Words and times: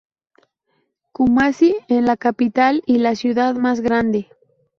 Kumasi 1.11 1.75
es 1.87 2.01
la 2.03 2.17
capital 2.17 2.81
y 2.87 2.97
la 2.97 3.13
ciudad 3.15 3.53
más 3.53 3.81
grande. 3.81 4.29